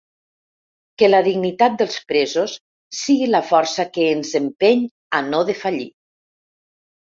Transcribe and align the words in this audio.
Que 1.01 1.09
la 1.09 1.19
dignitat 1.27 1.75
dels 1.81 1.97
presos 2.13 2.55
sigui 3.01 3.29
la 3.35 3.43
força 3.51 3.87
que 3.99 4.09
ens 4.15 4.33
empeny 4.43 4.85
a 5.21 5.23
no 5.31 5.45
defallir. 5.53 5.89